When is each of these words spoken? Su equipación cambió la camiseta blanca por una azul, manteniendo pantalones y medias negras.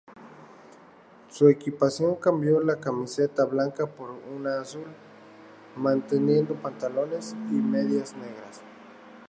Su 1.29 1.47
equipación 1.47 2.15
cambió 2.15 2.59
la 2.59 2.79
camiseta 2.79 3.45
blanca 3.45 3.85
por 3.85 4.09
una 4.09 4.59
azul, 4.61 4.87
manteniendo 5.75 6.55
pantalones 6.55 7.35
y 7.51 7.53
medias 7.53 8.15
negras. 8.15 8.61